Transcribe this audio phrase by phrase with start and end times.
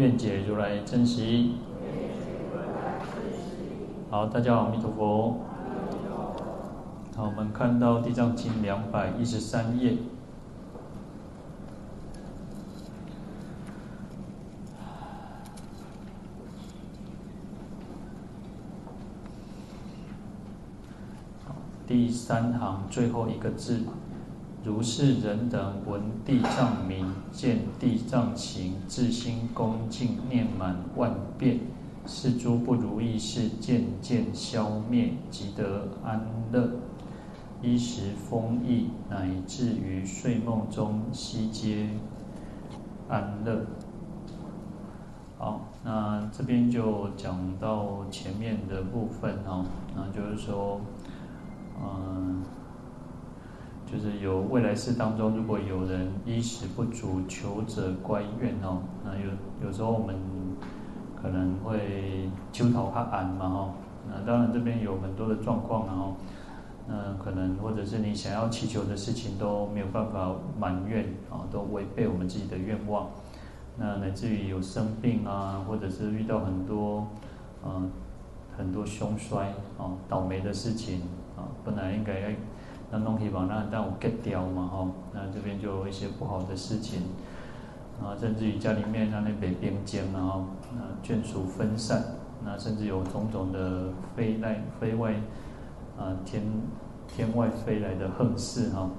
[0.00, 1.50] 愿解如来真实。
[4.10, 5.40] 好，大家好，弥陀佛。
[7.14, 9.98] 好，我们看到《地藏经》两百一十三页。
[21.86, 23.80] 第三行最后一个字。
[24.62, 31.60] 如是人等闻地藏名，见地藏形，自心恭敬念满万遍，
[32.06, 36.20] 是诸不如意事渐渐消灭，即得安
[36.52, 36.68] 乐，
[37.62, 41.88] 衣食丰溢，乃至于睡梦中悉皆
[43.08, 43.64] 安乐。
[45.38, 49.64] 好，那这边就讲到前面的部分哦，
[49.96, 50.78] 那就是说，
[51.82, 52.44] 嗯。
[53.92, 60.14] 就是有未来世当中，如果有人衣食不足，求者乖愿哦，那有有时候我们
[61.20, 63.74] 可能会求讨他安嘛哈，
[64.08, 66.14] 那当然这边有很多的状况然后，
[66.86, 73.08] 那可能或者是你想要祈求的事情都没有办法满愿啊，都违背我们自己的愿望，
[73.76, 77.08] 那乃至于有生病啊，或者是遇到很多
[77.66, 77.90] 嗯
[78.56, 81.00] 很多凶衰啊倒霉的事情
[81.36, 82.28] 啊，本来应该要。
[82.92, 87.02] 那弄希望那但我 get 掉嘛吼，那这边就有一些不好的事情，
[88.02, 92.02] 啊，甚至于家里面那那北边间然后，那眷属分散，
[92.44, 93.84] 那甚至有种种的
[94.16, 95.14] 飞来飞外，
[95.96, 96.42] 啊天
[97.06, 98.90] 天外飞来的横事哈，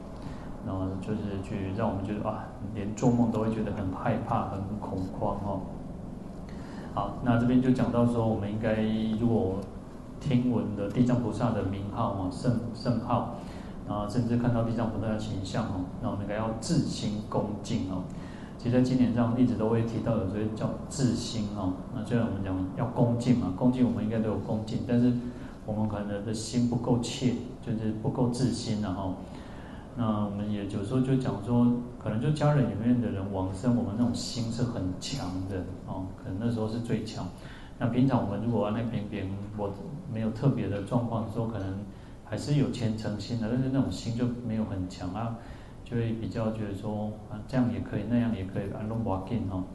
[0.66, 5.60] 然后就是去让我们觉得啊，连做梦都会觉得很害怕、很恐慌哈。
[6.94, 8.82] 好，那这边就讲到说，我们应该
[9.20, 9.56] 如果
[10.22, 13.36] 听闻的地藏菩萨的名号嘛，圣圣号。
[13.92, 18.04] 啊，甚至看到地藏菩萨的形象哦，那我们应该要自心恭敬哦。
[18.58, 21.74] 其实，在经典上一直都会提到，有所谓叫自心哦。
[21.94, 25.12] 那虽然我们讲要恭敬嘛，恭敬我们应该都有恭敬，但是
[25.66, 29.16] 我们可能的心不够切，就是不够自心然后。
[29.98, 31.66] 那我们也有时候就讲说，
[32.00, 37.26] 可能就家人里面的人往生，我们那种心是很强的哦，可能那时候是最强。
[37.78, 39.70] 那平常我们如果那边别人我
[40.14, 41.68] 没有特别的状况的时候，可能。
[42.32, 45.36] 还是有虔诚心的，但是那种心就没有很强啊，
[45.84, 49.66] 就会比较觉得说啊，这样也可以，那样也可以，安龙瓦金哦。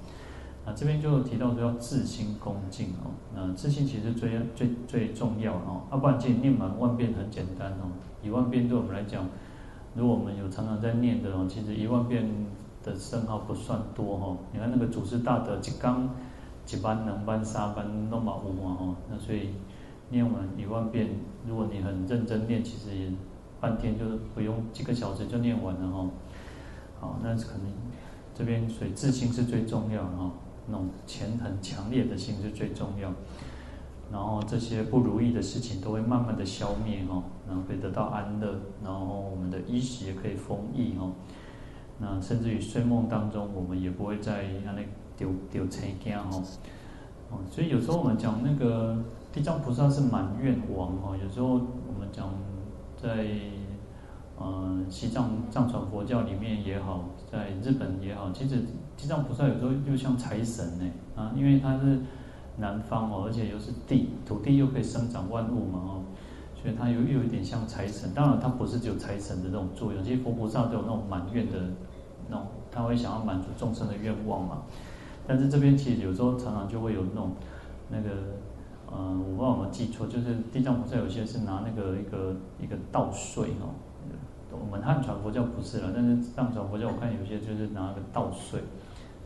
[0.65, 9.29] 啊，这边就提到说要自心恭敬哦，那自心其实最最最重要哦，啊，不然其实念满万遍很简单哦，一万遍对我们来讲，
[9.95, 12.27] 如果我们有常常在念的哦，其实一万遍
[12.83, 14.35] 的圣号不算多哈。
[14.55, 16.09] 你看那个祖师大德一刚
[16.65, 19.51] 几班、两班、三班都嘛有嘛哈，那所以。
[20.09, 21.09] 念完一万遍，
[21.49, 23.11] 如果你很认真念，其实也
[23.61, 26.11] 半天就是不用几个小时就念完了哈。
[27.01, 27.73] 好，那可能
[28.35, 30.31] 这边所以自心是最重要的哈，
[30.67, 33.13] 那种虔诚强烈的心是最重要。
[34.11, 41.13] 然后这些不如意的事情都会慢慢的消灭哦，然后会得到安乐，然后我们的衣食也可以丰溢哦。
[41.99, 44.83] 那甚至于睡梦当中，我们也不会再让那
[45.17, 46.43] 丢丢成惊哈。
[47.31, 48.97] 哦，所以有时候我们讲那个。
[49.37, 52.33] 地藏菩萨是满愿王哈，有时候我们讲
[52.97, 53.27] 在
[54.41, 58.63] 嗯西藏藏传佛教里面也好，在日本也好，其实
[58.97, 62.01] 地藏菩萨有时候又像财神呢啊，因为他是
[62.57, 66.03] 南方哦，而且又是地土地又可以生长万物嘛哦，
[66.55, 68.15] 所以他又又有点像财神。
[68.15, 71.59] 当然，他不是只有财神的这种作用，其实佛菩萨都有那种满愿的
[72.31, 74.63] 那种，他会想要满足众生的愿望嘛。
[75.27, 77.33] 但是这边其实有时候常常就会有那种
[77.91, 78.09] 那个。
[78.93, 83.75] 嗯，我不知道有没有记错，就是地藏菩萨有些是拿那个一个一个稻穗哦，
[84.53, 88.61] 我们汉传佛教不是了，但是藏传佛教我看有些就是拿个稻穗，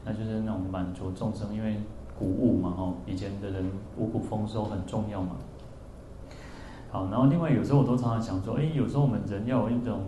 [0.05, 1.77] 那就是那种满足众生，因为
[2.19, 5.37] 谷物嘛哈，以前的人五谷丰收很重要嘛。
[6.91, 10.01] 好，然后另外有时候我都常常想说，哎，有时候我们人要有一种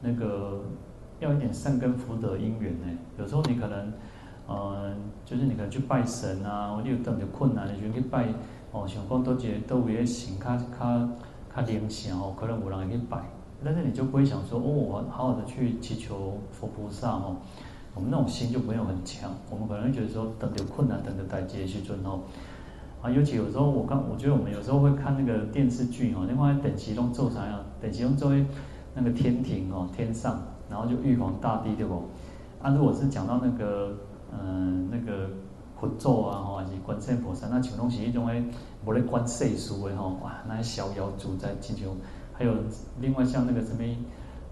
[0.00, 0.62] 那个
[1.18, 2.86] 要一点善根福德因缘呢，
[3.18, 3.92] 有时候你可能
[4.48, 4.96] 嗯，
[5.26, 8.28] 就是你可能去拜神啊，或者有等的困难，你就去拜。
[8.78, 11.08] 哦，想讲都觉得都为心较较
[11.54, 13.18] 较灵性哦，可能有人会去拜，
[13.64, 17.36] 但是你就不会想说哦，我好好的去祈求佛菩萨哦，
[17.94, 19.30] 我们那种心就没有很强。
[19.50, 22.20] 我们可能会觉得说，等有困难，等着待劫去尊哦。
[23.02, 27.60] 啊，尤其有时候我刚，我觉得我们有时候会看那个电视剧哦，另外等其中做啥呀？
[27.80, 28.44] 等其中作为
[28.94, 30.40] 那个天庭哦，天上，
[30.70, 32.04] 然后就玉皇大帝对不？
[32.62, 33.96] 啊，如果是讲到那个
[34.32, 35.30] 嗯那个
[35.80, 38.44] 佛祖啊，吼还是观世菩萨，那像拢是一种诶，
[38.84, 41.88] 无咧管世事诶吼，哇，那些逍遥自在进行，
[42.34, 42.52] 还有
[43.00, 43.82] 另外像那个什么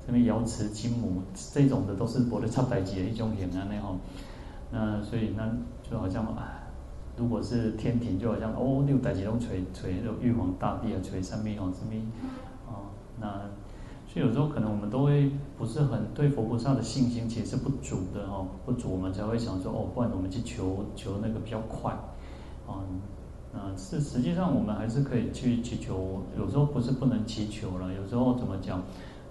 [0.05, 3.96] 什么瑶池金母这种的，都是无咧插代志诶一种型啊，那吼，
[4.70, 5.49] 那所以那
[5.90, 6.62] 就好像啊。
[7.19, 11.94] 如果是天庭，就好像哦，六代几拢垂垂那玉皇大帝啊，垂三命哦，什么
[12.69, 13.40] 哦，那
[14.17, 21.93] 所以有时候可能我们都会不是很对佛菩萨的信心，其实是不足的哦，不足我们才会想说哦，不然我们去求求那个比较快，
[22.67, 22.81] 啊，
[23.53, 28.83] 那是实际上我们还是可以去祈求，有时候不是不能祈求了，有时候怎么讲？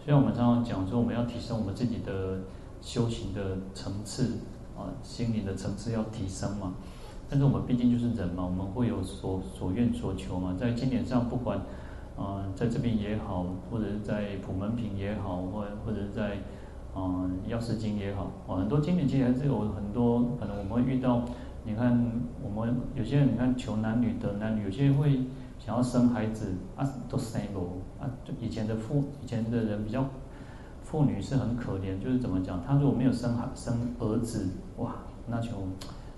[0.04, 2.38] 虽然我们常常讲说我们要提升我们自己的
[2.80, 4.38] 修行的层次
[4.78, 6.76] 啊，心灵的层次要提升嘛。
[7.28, 10.56] 但是我们毕竟就是人嘛，我们会有所所愿所求嘛。
[10.60, 11.60] 在经典上，不管，
[12.16, 16.38] 呃，在这边也好，或者是在普门品也好，或或者是在，
[16.94, 21.24] 呃，药师经也好，哦，很多经典其实还是有很多可能我们会遇到。
[21.64, 25.26] 你看，我们有些人你看求男女得男女，有些人会
[25.58, 28.10] 想要生孩子啊，都生不啊。
[28.24, 30.06] 就以前的妇，以前的人比较，
[30.84, 34.96] 妇女是很可怜，就是怎么讲，她如果没有生孩生儿子，哇，
[35.28, 35.50] 那就。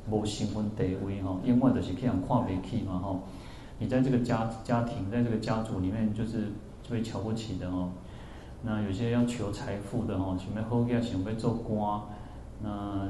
[0.09, 3.19] 无身份地位哈，因为就是这样看不起嘛哈。
[3.79, 6.45] 你在这个家家庭，在这个家族里面，就是
[6.81, 7.91] 就被瞧不起的哦。
[8.63, 12.01] 那有些要求财富的哈，想要好个，想要做官，
[12.63, 13.07] 那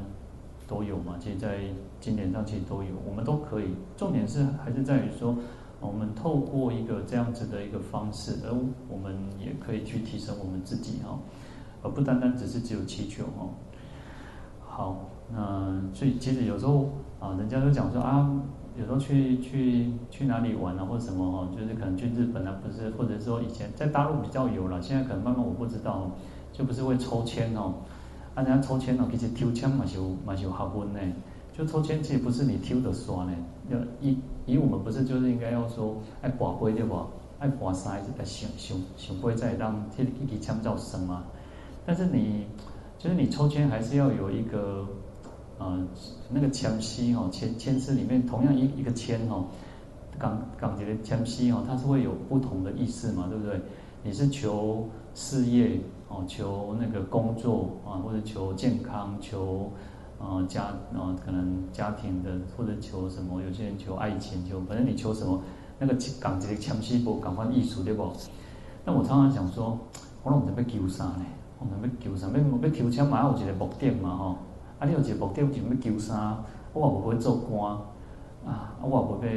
[0.68, 1.16] 都有嘛。
[1.20, 1.60] 其实，在
[2.00, 3.76] 经典上其实都有，我们都可以。
[3.96, 5.36] 重点是还是在于说，
[5.80, 8.54] 我们透过一个这样子的一个方式，而
[8.90, 11.18] 我们也可以去提升我们自己哈，
[11.82, 13.50] 而不单单只是只有祈求哦。
[14.60, 15.10] 好。
[15.30, 18.32] 那所以其实有时候啊，人家都讲说啊，
[18.80, 26.12] 有时候去去去哪里玩啊，或者什么哦，就是可能去日本啊，不是，或者说以前在大陆比较有了，现在可能慢慢我不知道，
[26.54, 27.74] 就不是会抽签哦，
[28.36, 31.00] 啊，人家抽签哦，其实抽签嘛就嘛就好问呢，
[31.58, 33.36] 就抽签其实不是你抽的刷呢，
[33.70, 37.08] 要以以我们不是就是应该要说爱刮杯对吧？
[37.40, 41.24] 爱刮塞爱想想想杯再让这一支签叫生嘛，
[41.84, 42.46] 但是你
[43.00, 44.86] 就是你抽签还是要有一个。
[45.60, 45.76] 呃，
[46.30, 49.44] 那个签诗哈，签签诗里面同样一一个签哈，
[50.20, 53.62] 港港籍的签诗哈，它是会有不同的意思嘛，对不对？
[54.04, 59.72] 你是求事业哦，求那个工作啊，或者求健康，求
[60.20, 63.42] 呃家呃可能家庭的，或者求什么？
[63.42, 65.42] 有些人求爱情，求反正你求什么，
[65.80, 68.12] 那个港籍的签诗不港翻艺术对不？
[68.86, 69.78] 那我常常想说，
[70.24, 71.26] 我们在要求啥呢？
[71.60, 72.28] 我们要求啥？
[72.28, 74.36] 要要求签嘛，有一个目的嘛，吼。
[74.80, 74.86] 啊！
[74.86, 76.44] 你有一个目的，就要求啥？
[76.74, 77.72] 我也无要做官
[78.46, 78.46] 啊！
[78.46, 79.32] 啊我也无要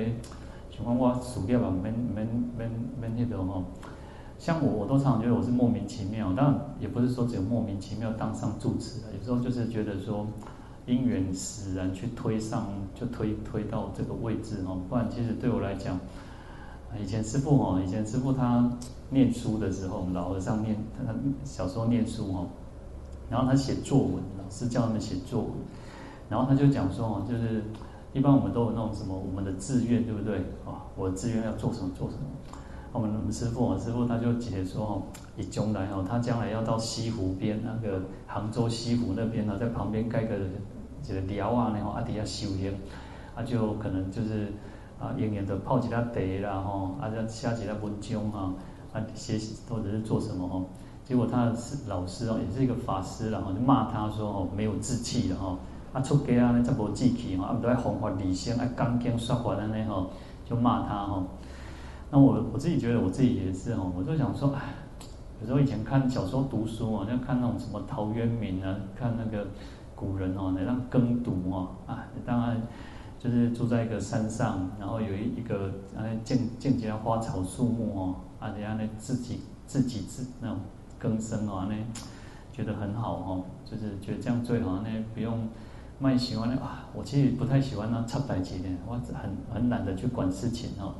[0.70, 2.26] 像讲我事业啊，免免
[2.56, 2.70] 免
[3.00, 3.64] 免那个吼。
[4.38, 6.32] 像我，我都常常觉得我是莫名其妙。
[6.34, 10.26] 当然，也不是说只有莫名其妙当上住持的，有时候就是觉得说
[10.86, 14.80] 因缘使然去推上，就推推到这个位置哦。
[14.88, 15.98] 不然，其实对我来讲，
[17.02, 18.70] 以前师父哦，以前师父他
[19.10, 21.14] 念书的时候，老和尚念他
[21.44, 22.46] 小时候念书哦。
[23.28, 24.14] 然后他写作文，
[24.50, 25.50] 是叫他们写作文，
[26.28, 27.62] 然后他就讲说哦，就是
[28.12, 30.38] 一般我们都有那种什么我们的志愿，对不对？
[30.66, 32.24] 啊，我的志愿要做什么做什么。
[32.92, 35.02] 我们我们师父，师傅他就解说哦，
[35.36, 40.34] 以将来哦，他将来要到西湖边那个杭州西湖那边呢，在旁边盖个
[41.00, 42.74] 这个寮啊，然后阿底下修炼，
[43.36, 44.52] 啊就可能就是
[44.98, 48.52] 啊，远远的泡几下茶啦，吼，啊就写几下文章啊，
[48.92, 49.38] 啊写
[49.68, 50.66] 或者是做什么哦。
[51.10, 51.56] 结果他的
[51.88, 55.58] 老师哦，也是一个法师，然后就骂他说哦，没有志气的哈，
[55.92, 60.06] 啊出家啊那，这无志气哈，啊不都要弘法利生，啊刚经说法的那哈，
[60.48, 61.20] 就骂他哈。
[62.12, 64.60] 那我我自己觉得我自己也是哈，我就想说，哎，
[65.40, 69.44] 有时候以前看小时候读书啊，就看那种什么陶渊明啊，看那个
[69.96, 72.62] 古人哦，那样耕读哦，啊，当然
[73.18, 80.56] 就是住在一个山上，然后有一一个啊见见几花草树木哦，啊人家那自己自己自那种。
[81.00, 81.74] 更生啊，那
[82.52, 85.48] 觉得很好哦，就是觉得这样最好，那不用
[85.98, 86.88] 卖喜欢的啊。
[86.94, 90.94] 我其实不太喜欢那插代志的，我很很懒得去管事情哈。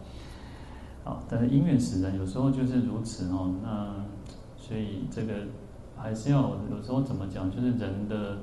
[1.05, 3.55] 好，但是因缘使然，有时候就是如此哦。
[3.63, 3.95] 那
[4.57, 5.35] 所以这个
[5.97, 8.39] 还是要有时候怎么讲，就是人的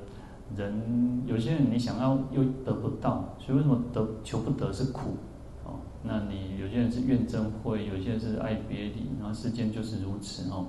[0.55, 5.17] 人有些人你想要又得不到，所以为什么得求不得是苦
[5.63, 5.79] 哦？
[6.03, 10.67] 那你有些人是怨憎会，有些人是爱别离，然后世间就是如此哦。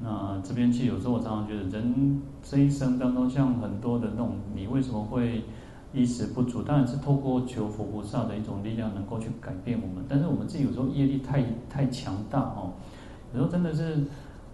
[0.00, 5.42] 那这边其实有时候我常常觉得，人这一生当中，像很多的那种，你为什么会
[5.92, 6.62] 衣食不足？
[6.62, 10.04] 当然是透过求佛菩萨的一种力量，能够去改变我们。
[10.08, 12.74] 但是我们自己有时候业力太太强大哦，
[13.32, 14.04] 有时候真的是，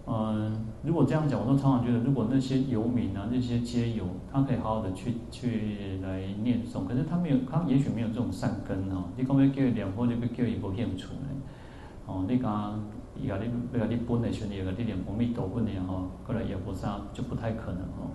[0.07, 9.03] 嗯，如果这样讲，我都常常觉得，如果那些游民啊，那些街友，他可以好好的去去来念诵，可是他没有，他也许没有这种善根哦。
[9.15, 11.29] 你讲要叫伊念佛，就叫伊无兴趣呢？
[12.07, 12.79] 哦，你讲。
[13.21, 18.11] 伊甲你，要甲你分的时阵，伊甲你念阿弥陀佛的吼，过来也菩萨就不太可能哦。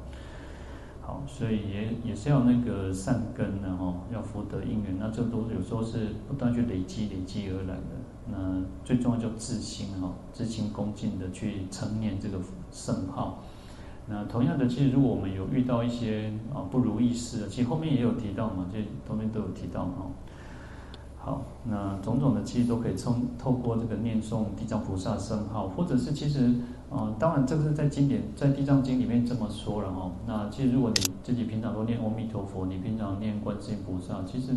[1.02, 7.82] 好，所以也也是要那个善根的吼，要福德因缘，那这都有时候是不断去累积累积而来的。
[8.26, 12.38] 那最重要就自心哈，自心恭敬的去称念这个
[12.70, 13.42] 圣号。
[14.06, 18.78] 那同样的，其实如果我们有遇到一些啊不如意事，其实后面也有提到嘛，这
[19.08, 20.06] 后面都有提到哈。
[21.22, 26.50] 好，那种种的其实都可以从透过这个念诵地藏菩萨圣号，或者是其实，
[26.88, 30.10] 呃，当然这个是在经典在地藏经里面这么说了哈。
[30.26, 34.52] 那其实如果你自己平常都念阿弥陀佛，你平常念观世音菩萨，其实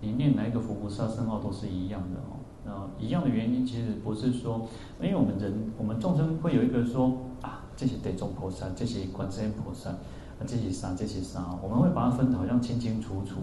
[0.00, 2.40] 你念哪一个佛菩萨圣号都是一样的哦。
[2.64, 4.66] 那一样的原因其实不是说，
[5.02, 7.12] 因为我们人我们众生会有一个说
[7.42, 13.40] 啊，这些地藏菩萨，这些观世音菩萨，啊这些啥这些啥，我们会把它分得好像清清楚楚。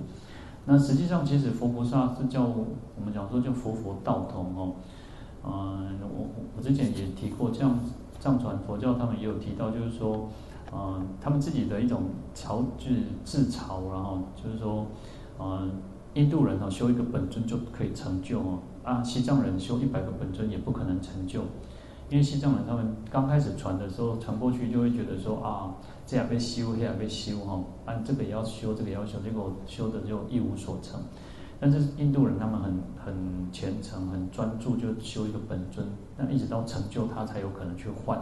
[0.65, 4.75] 那实际上，其实佛菩萨是叫我们讲说叫佛佛道同哦。
[5.43, 7.79] 嗯，我我之前也提过，这样
[8.19, 10.29] 藏传佛教他们也有提到，就是说，
[10.71, 12.03] 嗯，他们自己的一种
[12.35, 14.85] 朝就是自嘲，然后就是说，
[15.39, 15.71] 嗯，
[16.13, 21.41] 印度人哦修一个本尊就可以成就哦，啊，西藏人修一百个本尊也不可能成就，
[22.11, 25.73] 因为西藏人他们刚开始传的时候传过去就会觉得说啊。
[26.03, 30.99] 这样被修，那样被修哈，按这个也要修，这个也要修，结果修的就一无所成。
[31.57, 35.87] 但是印度人他们很很虔诚，很专注，就修一个本尊，
[36.17, 38.21] 那一直到成就他才有可能去换。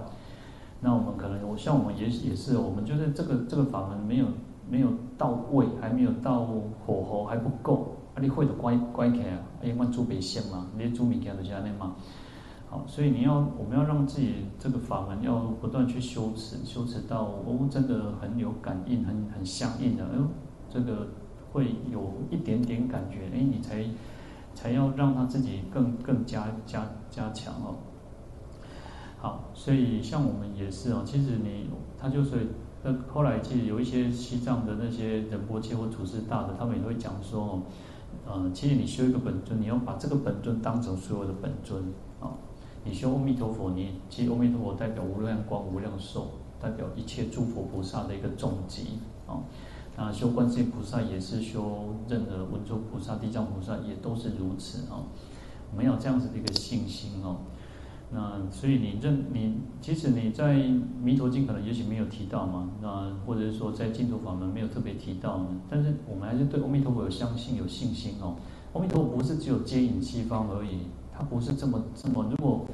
[0.80, 4.28] 那我们可能，我像我们也也是，我们就是这个这个法门没有
[4.70, 11.96] 没有到位，还没有到火候还不够，啊，你会的乖乖开啊，因为做别仙嘛，你做物件就是安尼嘛。
[12.72, 20.28] 好，所以你要，我们要让自己这个法门要不断去修持，修持到哦，真的很有感应，很很相应的，哎呦，
[20.70, 21.08] 这个
[21.52, 23.84] 会有一点点感觉，哎，你才
[24.54, 27.74] 才要让他自己更更加加加强哦。
[29.18, 32.50] 好，所以像我们也是哦，其实你他就是，
[32.84, 37.62] 那后来其实有一些西藏的那些仁波切或祖师大的，他们也会讲说哦，
[38.28, 41.84] 呃，其实你修一个本尊，你要把这个本尊当成所有的本尊
[42.20, 42.38] 啊。
[42.86, 46.28] 你修阿弥陀佛，你其实阿弥陀佛代表无量光、无量寿，
[46.60, 49.44] 代表一切诸佛菩萨的一个总集啊。
[49.98, 55.04] 那修观世音菩萨也是修任何文殊菩萨、地藏菩萨也都是如此啊。
[55.72, 57.38] 我们要这样子的一个信心哦。
[58.12, 60.56] 那所以你认你，即使你在
[61.04, 65.48] 弥陀经可能也许没有提到嘛，那或者是说在净土法门没有特别提到呢。
[65.70, 68.36] 但是我们还是对阿弥陀佛有相信、有信心哦。
[68.74, 70.80] 阿弥陀佛不是只有接引西方而已。
[71.20, 72.66] 他不是这么这么，如果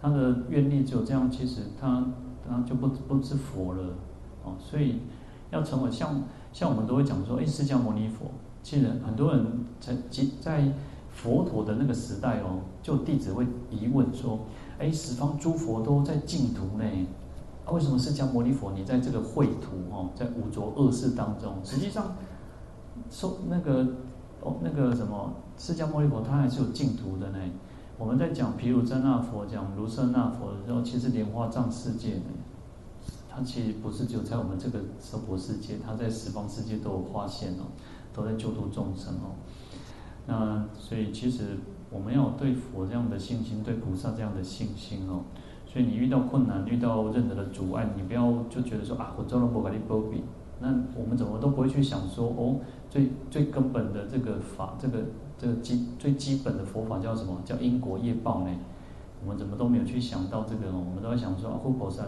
[0.00, 2.04] 他的愿力只有这样，其实他
[2.44, 3.94] 他就不不是佛了
[4.42, 4.54] 哦。
[4.58, 5.02] 所以
[5.52, 6.20] 要成为像
[6.52, 8.26] 像我们都会讲说，哎，释迦牟尼佛，
[8.60, 9.46] 其实很多人
[9.78, 9.94] 在
[10.40, 10.72] 在
[11.12, 14.40] 佛陀的那个时代哦，就弟子会疑问说，
[14.80, 16.84] 哎，十方诸佛都在净土呢，
[17.70, 21.54] 为什么释迦牟尼佛你在这个秽土哦，在五浊恶世当中？
[21.62, 22.16] 实际上
[23.08, 23.86] 说那个
[24.40, 27.38] 哦那个什么释迦牟尼佛他还是有净土的呢。
[28.02, 32.24] 我们在讲毗卢遮那佛、讲卢舍那佛的时候，其实莲花藏世界呢，
[33.30, 37.70] 它其实不是只有在我们这个娑婆世界，它在十方世界都有化现哦，
[38.12, 39.38] 都在救度众生哦。
[40.26, 41.58] 那所以其实
[41.90, 45.22] 我们要对佛这样的信心，对菩萨这样的信心哦。
[45.64, 50.24] 所以你遇到困难，遇到任何的阻碍，你不要就觉得说啊，我做了不给你波比。
[50.58, 52.56] 那我们怎么都不会去想说哦，
[52.90, 55.04] 最最根本的这个法，这个。
[55.42, 57.36] 这个基最基本的佛法叫什么？
[57.44, 58.50] 叫因果业报呢？
[59.20, 60.72] 我们怎么都没有去想到这个呢？
[60.72, 62.06] 我们都在想说，护国山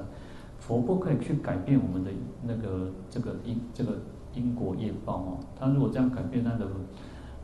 [0.60, 2.12] 佛不可以去改变我们的
[2.44, 3.94] 那个这个因这个
[4.34, 5.38] 因果业报哦。
[5.58, 6.64] 他如果这样改变，那的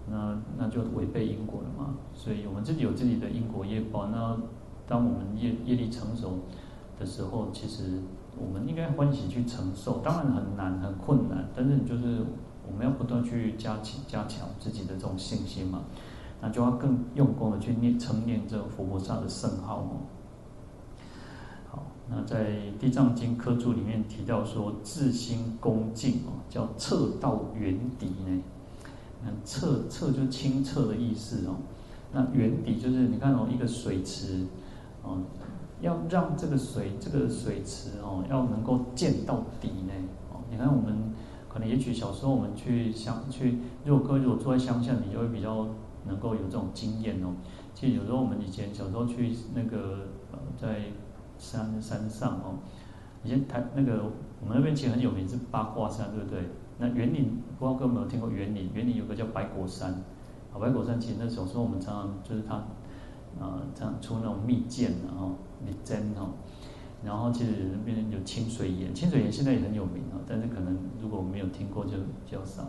[0.09, 1.97] 那那就违背因果了嘛。
[2.15, 4.07] 所以我们自己有自己的因果业报。
[4.13, 4.39] 那
[4.87, 6.39] 当我们业业力成熟
[7.01, 8.01] 的时候，其实
[8.39, 9.99] 我们应该欢喜去承受。
[10.05, 12.25] 当然很难很困难，但是你就是。
[12.71, 15.83] 我们要不断去加强加强自己的这种信心嘛，
[16.41, 19.91] 那就要更用功的去念称念这个佛菩萨的圣号哦。
[21.69, 28.43] 好，那在《地藏经》科注里面提到说，自心恭敬哦，叫彻到远底呢。
[29.23, 31.57] 那彻彻就清澈的意思哦。
[32.13, 34.47] 那远底就是你看哦，一个水池
[35.03, 35.19] 哦，
[35.81, 39.93] 要让这个水这个水池哦，要能够见到底呢。
[40.33, 41.13] 哦，你看我们
[41.53, 45.67] 可能也许小时候我们去乡去，如果各位如果住在乡下，你就会比较
[46.07, 47.35] 能够有这种经验哦。
[47.75, 50.85] 其实有时候我们以前小时候去那个呃在
[51.39, 52.59] 山山上哦，
[53.25, 54.05] 以前台那个
[54.41, 56.41] 我们那边其实很有名是八卦山，对不对？
[56.79, 58.73] 那园林不知道各位有没有听过园林？
[58.73, 59.93] 园林有个叫白果山，
[60.53, 62.55] 啊，白果山其实那小时候我们常常就是它，
[63.39, 65.33] 啊，这样出那种蜜饯，然后
[65.65, 66.31] 蜜饯哦，
[67.05, 71.93] 然后其实那边有清水岩，清水岩现在也很有名啊，但是可能如果我没有听过就
[72.25, 72.65] 比较少。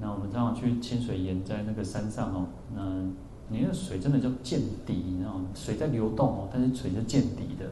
[0.00, 2.82] 那我们常常去清水岩，在那个山上哦，那
[3.48, 5.46] 你那水真的叫见底，你知道吗？
[5.54, 7.66] 水在流动哦，但是水是见底的。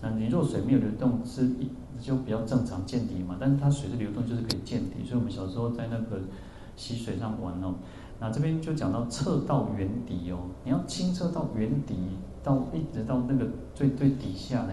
[0.00, 1.68] 那你若水没有流动，是一
[2.00, 3.36] 就比较正常见底嘛。
[3.40, 5.04] 但是它水是流动，就是可以见底。
[5.04, 6.20] 所以我们小时候在那个
[6.76, 7.74] 溪水上玩哦。
[8.20, 11.96] 那这边就讲到测到圆底哦，你要清澈到圆底，
[12.44, 14.72] 到一直到那个最最底下呢，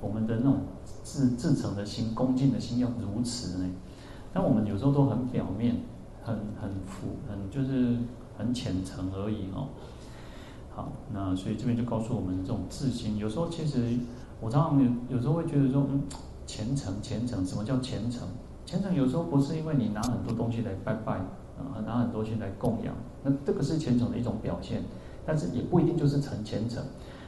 [0.00, 0.60] 我们的那种
[1.04, 3.70] 至至诚的心、恭敬的心要如此呢。
[4.32, 5.76] 但我们有时候都很表面，
[6.22, 7.96] 很很浮，很就是
[8.36, 9.68] 很浅层而已哦。
[10.74, 13.98] 好，那所以这边就告诉我们这种自心，有时候其实。
[14.38, 16.02] 我常常有有时候会觉得说，嗯，
[16.46, 18.28] 虔诚虔诚，什么叫虔诚？
[18.66, 21.14] 虔诚有时候不是因为你拿很多东西来拜拜，
[21.56, 24.82] 啊，拿很多钱来供养，那这个是虔诚的一种表现，
[25.24, 26.84] 但是也不一定就是成虔诚。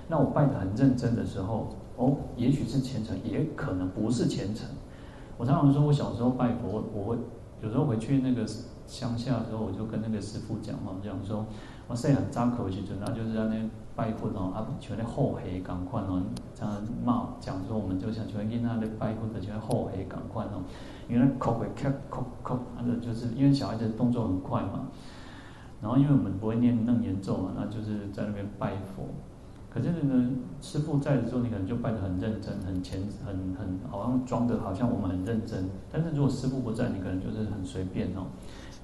[0.06, 4.66] 那我拜得很认真的时候，哦，也许是虔诚，也可能不是虔诚。
[5.36, 7.18] 我常常说我小时候拜佛，我会
[7.62, 8.46] 有时候回去那个
[8.86, 11.44] 乡下的时候，我就跟那个师傅讲嘛，讲说，
[11.86, 13.68] 我细汉早课时阵，那就是在那。
[13.98, 16.22] 拜佛哦，啊，像那后黑赶快哦，
[16.54, 16.72] 这样
[17.04, 20.62] 骂讲说，我们就像像囡仔咧拜佛的，像后黑赶快哦，
[21.08, 24.86] 因为口会咔咔咔，啊，就是因为小孩子动作很快嘛，
[25.82, 29.02] 然后因为我们不会念楞严咒嘛，那就是在那边拜佛。
[29.70, 35.68] 可是呢，师父在的时候，你可能就拜得很认真、很虔、很很好像装的好像我们很认真。
[35.90, 38.26] 但是如果师父不在，你可能就是很随便哦。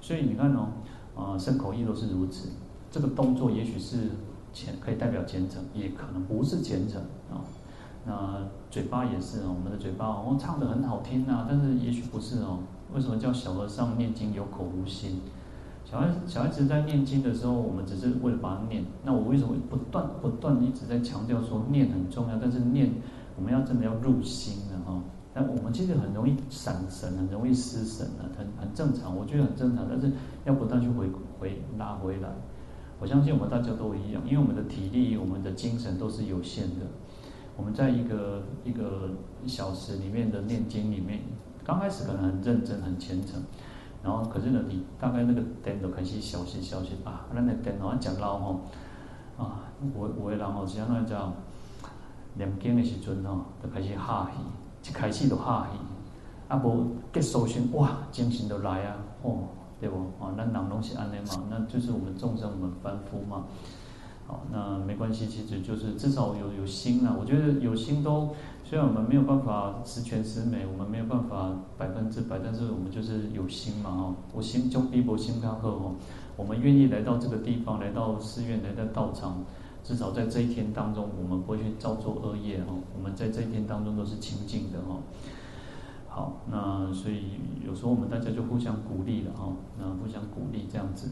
[0.01, 0.67] 所以你看哦，
[1.15, 2.49] 啊，身口意都是如此，
[2.89, 4.09] 这个动作也许是。
[4.55, 7.43] 虔可以代表虔诚，也可能不是虔诚啊。
[8.05, 12.59] 那嘴巴也是哦，我们的嘴巴哦，唱得很好听啊，但是也许不是哦。
[12.93, 15.19] 为什么叫小和尚念经有口无心？
[15.85, 18.83] 小孩小孩子在念经的时候，我们只是为了把它念。
[19.03, 22.37] 那我为什么不断不断一直在强调说念很重要？
[22.41, 22.91] 但是念
[23.37, 24.99] 我们要真的要入心的哈。
[25.31, 29.85] 但我们其实很容易闪神，很容易失神的，很很正常，我觉得很正常。
[29.87, 30.11] 但是
[30.45, 31.07] 要不断去回
[31.39, 32.29] 回拉回来。
[32.99, 36.85] 我相信我们大家都一样，因为我们的体力、我们的精神都是有限的。
[37.57, 39.11] 我们在一个一个
[39.45, 41.19] 小时里面的念经里面，
[41.63, 43.43] 刚开始可能很认真、很虔诚，
[44.05, 48.61] 然后可是呢，你大概那个灯就开始消失消失啊，那那灯好像讲老吼
[49.37, 51.33] 啊，有有的人吼是相当于叫？
[52.37, 54.29] 念经的时阵吼，就开始哈
[54.83, 55.79] 气，一开始就哈气，
[56.47, 59.47] 啊无结束时哇，精神就来啊，哦。
[59.77, 59.97] 对不？
[60.23, 61.43] 啊，那哪东西安尼嘛？
[61.49, 63.43] 那就是我们众生，我们凡夫嘛。
[64.27, 67.15] 好，那没关系，其实就是至少有有心啊。
[67.19, 68.29] 我觉得有心都，
[68.63, 73.91] 虽然我们没有办法十全十美，我们没有办法百分之百，但是我们就是有心嘛。
[73.91, 75.93] 哈，我心中逼迫心刚好，
[76.35, 79.43] 我们愿意来到这个地方，来到寺院，来到道场，
[79.83, 82.73] 至少在这一天当中，我们不会去造作恶业哈。
[82.97, 84.97] 我们在这一天当中都是清净的哈。
[86.09, 91.11] 好，那所以有时候我们大家就互相鼓励了哈，那互相鼓励这样子。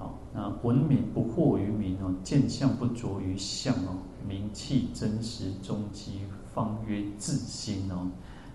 [0.00, 6.22] 好，那闻名不惑于名哦，见相不着于相哦，名气真实终极，
[6.54, 8.08] 方曰自心哦。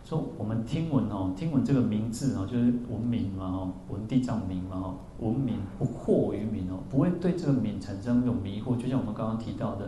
[0.03, 9.88] 说我们听闻哦，听闻这个名字哦，就是闻名嘛哦，闻地藏名嘛哦，闻名不惑于名哦，不会对这个名产生那种迷惑，就像我们刚刚提到的，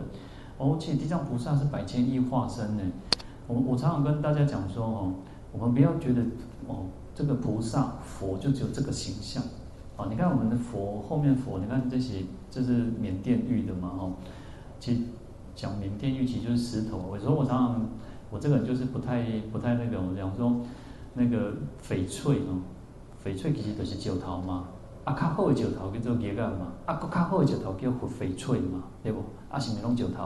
[0.58, 2.84] 哦，且地藏菩萨是百千亿化身呢。
[3.48, 5.12] 我我常常跟大家讲说哦，
[5.50, 6.22] 我们不要觉得
[6.68, 9.42] 哦，这个菩萨佛就只有这个形象，
[9.98, 14.12] 啊，你看我们的佛后面佛，你看这些这是缅甸玉的嘛哦，
[14.78, 15.02] 其实
[15.56, 16.96] 讲缅甸玉其实就是石头。
[16.96, 17.86] 我说我常常
[18.30, 20.60] 我这个人就是不太不太那个，我讲说
[21.14, 22.62] 那个翡翠哦，
[23.24, 24.68] 翡翠其实都是石头嘛，
[25.02, 29.18] 啊，较好的石头叫做叶干嘛，啊，较好的石头叫翡翠嘛，对不？
[29.50, 30.22] 啊，是咪拢石头？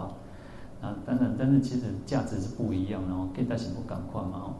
[0.82, 4.54] 啊，当然，但是其实价值是不一样的哦，给大家不赶快嘛哦。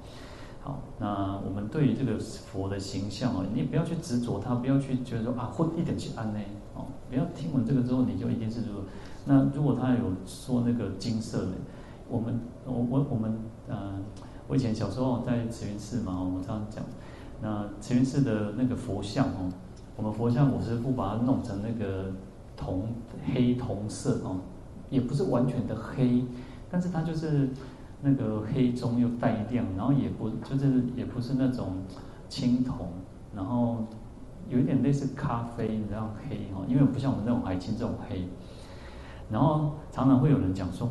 [0.63, 6.39] 好，那我们对于这个佛的形象哦，你不要去执着它，不要去觉得说啊，混一点去安呢
[6.75, 8.85] 哦，不要听闻这个之后你就一定是如果。
[9.25, 11.53] 那如果他有说那个金色的，
[12.09, 13.99] 我们我我我们呃，
[14.47, 16.85] 我以前小时候在慈云寺嘛，我们这样讲，
[17.41, 19.51] 那慈云寺的那个佛像哦，
[19.97, 22.13] 我们佛像我师父把它弄成那个
[22.57, 22.89] 铜
[23.35, 24.39] 黑铜色哦。
[24.91, 26.23] 也不是完全的黑，
[26.71, 27.49] 但是它就是
[28.05, 31.85] 那个黑中又带亮，然后也不就是也不是那种
[32.29, 32.89] 青铜，
[33.33, 33.87] 然后
[34.49, 38.29] 有一点类似咖啡，你知道黑哈，因为不像我们那种海青这种黑。
[39.31, 40.89] 然后常常会有人讲说，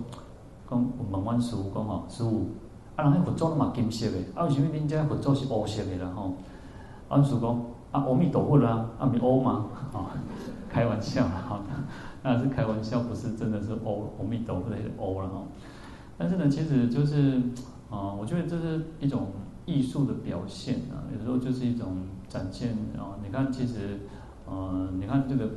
[0.70, 2.48] 讲我们问师父讲哦，师父，
[2.96, 6.34] 啊人迄佛祖嘛金色的，啊为什么恁这佛祖是乌色的啦吼？
[7.10, 7.56] 啊师父讲，
[7.92, 10.10] 啊阿弥陀佛啦，啊咪乌嘛，啊
[10.70, 11.60] 开玩笑啦哈。
[12.24, 15.42] 那是开玩笑，不是真的是欧阿弥陀佛的欧了哈。
[16.22, 17.42] 但是呢，其实就是
[17.90, 19.30] 啊、我觉得这是一种
[19.66, 21.98] 艺术的表现啊，有时候就是一种
[22.30, 23.18] 展现啊。
[23.24, 24.02] 你看，其实
[24.46, 25.50] 呃，你看这个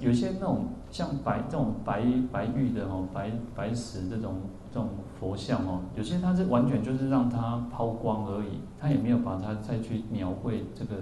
[0.00, 4.34] 有些那种像白这种白白玉的哦，白白石这种
[4.72, 4.88] 这种
[5.20, 10.96] 佛像哦，有些它是完全就是让它抛光而已，它也没有把它再去描绘这个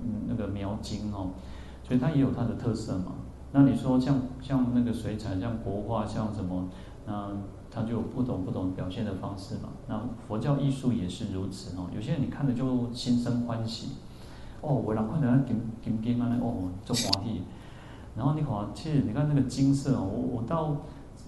[0.00, 1.30] 嗯那个描金哦，
[1.82, 3.14] 所以它也有它的特色嘛。
[3.50, 6.68] 那你说像像那个水彩，像国画，像什么，
[7.04, 7.32] 那
[7.70, 9.68] 它就有不同不同表现的方式嘛。
[9.86, 11.86] 那佛教艺术也是如此哦。
[11.94, 13.90] 有些人你看了就心生欢喜，
[14.60, 17.42] 哦，我让看到金金金啊，哦，做欢喜。
[18.16, 20.76] 然后你看，其实你看那个金色哦，我我到，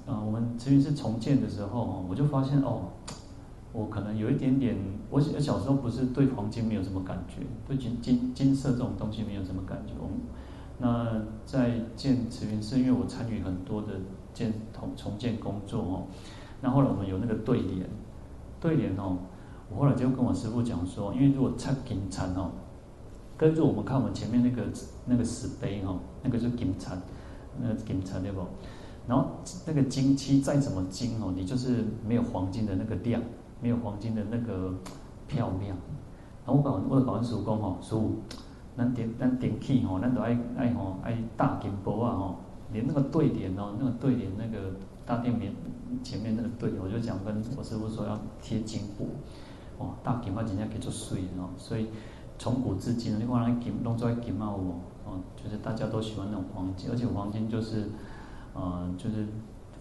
[0.05, 2.89] 呃，我们慈云寺重建的时候哦，我就发现哦，
[3.73, 4.77] 我可能有一点点，
[5.09, 9.93] 我小小时候不是对黄金没有什么感觉，对金金金色这种东西没有什么感觉。
[10.01, 10.09] 我
[10.79, 13.89] 那在建慈云寺，因为我参与很多的
[14.33, 16.03] 建重重建工作哦。
[16.61, 17.89] 那后来我们有那个对联，
[18.61, 19.19] 对联哦，
[19.71, 22.51] 我后来就跟我师傅讲说，因为如果拆金蝉哦，
[23.37, 24.63] 跟着我们看我们前面那个
[25.07, 27.01] 那个石碑哦，那个是金蝉，
[27.61, 28.41] 那个金蝉对不？
[29.09, 29.27] 然后
[29.67, 33.21] 那个金漆再怎么金哦，你就是没有黄金的那个亮，
[33.61, 34.73] 没有黄金的那个
[35.27, 35.77] 漂亮。
[36.47, 38.13] 然后我讲，我讲师父讲哦，师父。
[38.75, 42.37] 咱电咱电器哦，咱都爱爱吼爱大金箔啊吼，
[42.73, 45.53] 连那个对联哦，那个对联那个大殿面
[46.03, 49.07] 前面那个对联，我就讲跟我师傅说要贴金箔，
[49.79, 51.89] 哦，大金啊真正叫做水哦，所以
[52.39, 57.91] 从古至今，你看那金弄出来金啊哦，哦，就是大家都喜欢那种黄金，而且黄金就是，
[58.55, 59.27] 呃，就是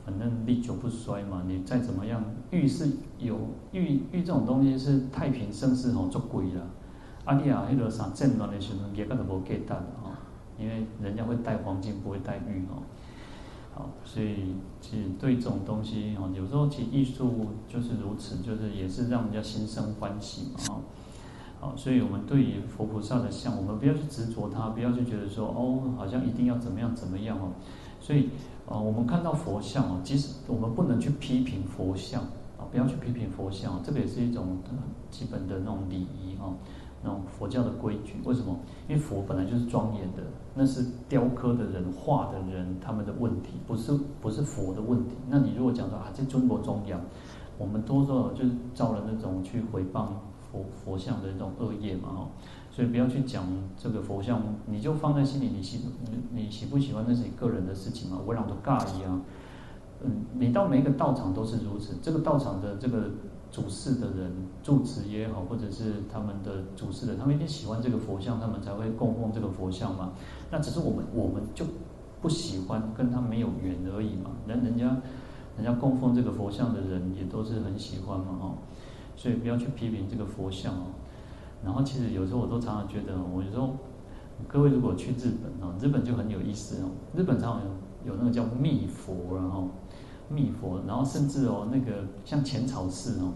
[0.05, 3.37] 反正历久不衰嘛，你再怎么样，玉是有
[3.71, 6.61] 玉玉这种东西是太平盛世吼做贵了。
[7.23, 9.85] 阿弟啊，迄个啥战乱的时候，也个都无给带的，
[10.61, 12.83] 因为人家会带黄金，不会带玉哦。
[13.73, 20.81] 好，所以其实对这种东西哦，有时候其实艺术就是如此，就是也是让人家心生欢喜嘛哈。
[21.61, 27.53] 好，所以我们对于佛菩萨的像，我们不要去执着它，不要去觉得说哦，好像一定要怎么样怎么样哦。
[27.99, 28.29] 所以
[28.65, 32.21] 呃，我们看到佛像哦，即使我们不能去批评佛像
[32.57, 34.57] 啊，不要去批评佛像，这个也是一种
[35.09, 36.55] 基本的那种礼仪哦。
[37.03, 38.59] 那种佛教的规矩，为什么？
[38.87, 40.21] 因为佛本来就是庄严的，
[40.53, 45.15] 那是雕刻的人、画的人他们的问题，不是不是佛的问题。
[45.27, 47.01] 那你如果讲说啊，这中国中央，
[47.57, 50.07] 我们多少就是造了那种去诽谤
[50.51, 52.27] 佛佛像的那种恶业嘛，哈，
[52.69, 59.21] 所以不要去讲这个佛像，你就放在心里，你喜你你喜不喜欢那是你个人的事情嘛，我俩都尬一样。
[60.03, 63.09] 嗯，你到每一个道场都是如此，这个道场的这个。
[63.51, 64.31] 主事的人
[64.63, 70.13] 住持也好，或者是他们的主事的，他们一定喜欢这个佛像，他们才会供奉这个佛像嘛。
[70.49, 71.65] 那只是我们，我们就
[72.21, 74.31] 不喜欢，跟他没有缘而已嘛。
[74.47, 74.85] 人人家，
[75.57, 78.55] 人家供奉这个佛像的人也都是很喜欢嘛，哈。
[79.17, 80.85] 所以不要去批评这个佛像哦。
[81.61, 83.75] 然后其实有时候我都常常觉得，我有时候
[84.47, 86.89] 各位如果去日本哦，日本就很有意思哦。
[87.13, 87.61] 日本常常
[88.05, 89.67] 有有那个叫密佛，然后。
[90.33, 93.33] 密佛，然后甚至哦，那个像浅草寺哦，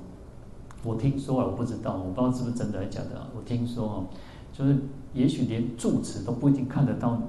[0.83, 3.27] 我听说啊，我不知道，我不知道是不是真的还是假的啊。
[3.35, 4.05] 我听说哦，
[4.53, 4.77] 就是
[5.13, 7.19] 也许连住持都不一定看得到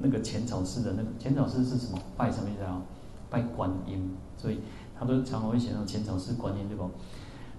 [0.00, 1.98] 那个浅草寺的那个浅草寺是什么？
[2.16, 2.82] 拜什么意思啊？
[3.30, 4.60] 拜观音，所以
[4.98, 6.88] 他都常常会写到浅草寺观音对不？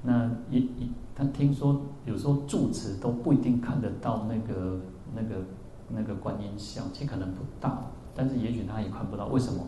[0.04, 4.80] 那也也他听说有时候住持都不一定看得到那个
[5.16, 5.44] 那个
[5.90, 7.82] 那个观音像，其实可能不大，
[8.14, 9.64] 但是也许他也看不到，为什么？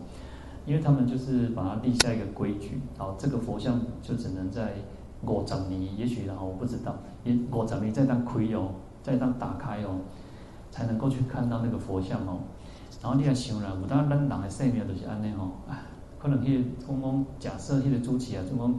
[0.68, 4.74] 因为他们就是把它立下一个规矩，好，这个佛像就只能在
[5.22, 9.98] 五十年，也许然后我不知道，也五十年再当亏哦，再当打开哦，
[10.70, 12.40] 才能够去看到那个佛像哦。
[13.02, 15.52] 然后你也想了，有当咱人的生命就是安尼哦，
[16.18, 18.78] 可能去讲讲假设迄个主持啊，就讲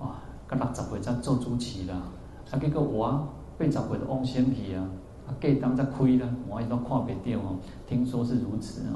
[0.00, 2.02] 哇，到六十岁才做主持啦，
[2.50, 4.86] 啊结果我八十岁就往先去啊，
[5.26, 8.92] 啊过当才开啦，我一都看不到哦，听说是如此啊。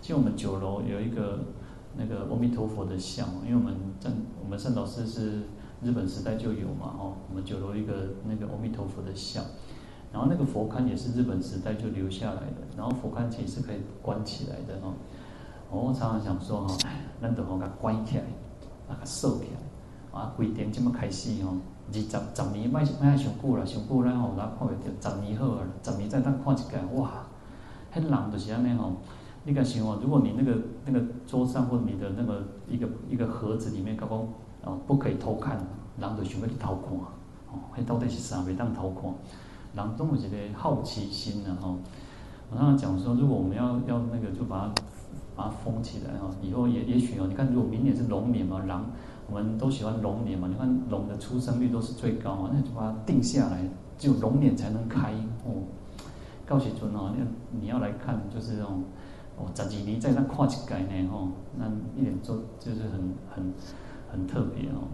[0.00, 1.38] 像我们九楼有一个。
[1.96, 5.42] 那个阿弥陀佛的像，因为我们正我们圣导师是
[5.82, 7.92] 日本时代就有嘛，哦，我们九楼一个
[8.26, 9.44] 那个阿弥陀佛的像，
[10.12, 14.94] 然后那个佛龛也是日本时代就留下来的，然后佛龛其实是可以关起来的哦。
[15.70, 16.76] 我常常想说哈，
[17.20, 18.24] 难得我给关起来，
[18.88, 21.56] 啊，个收起来，啊，规定这么开始哦，
[21.88, 27.26] 二十十年卖卖上久了，上久咱吼，咱看袂着，十年好啊，十年再当看一个，哇，
[27.90, 28.92] 很人就是安尼吼。
[29.44, 34.18] 你敢想哦，如果你那个那个桌上或者你的那个一个一个盒子里面，刚刚
[34.64, 35.58] 哦不可以偷看，
[35.98, 36.96] 人就想要去偷看，
[37.50, 38.38] 哦，迄到底是啥？
[38.42, 39.12] 袂当偷看，
[39.74, 41.76] 人总有一个好奇心啊，吼。
[42.50, 44.82] 我刚刚讲说，如果我们要要那个，就把它
[45.34, 48.90] 把它封起来哈，以后也也许哦，你看，如果明年是龙年嘛，狼，
[49.28, 55.12] 我们都喜欢龙年嘛，你看龙的出生率都是最高嘛，那就把它定下来，只有龙年才能开
[55.44, 55.64] 哦。
[56.46, 58.84] 告诉尊哦，你你要来看，就是这种。
[59.42, 61.28] 哦，十几年再那跨一改呢，吼，
[61.58, 63.52] 那一点就就是很很
[64.10, 64.86] 很特别哦。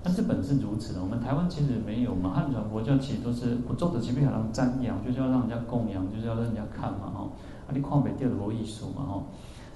[0.00, 2.30] 但日本是如此的，我们台湾其实没有嘛。
[2.30, 7.24] 汉传佛教其实都是不做的，基本上瞻仰，就是要让人家供养，就是要让人家看嘛，吼。
[7.66, 9.24] 啊，你看北掉的佛艺术嘛，吼。